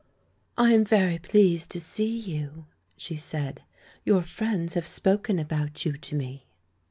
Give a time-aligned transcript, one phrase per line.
[0.57, 2.65] "I am very pleased to see you,"
[2.97, 3.61] she said;
[4.03, 6.47] "your friends have spoken about you to me."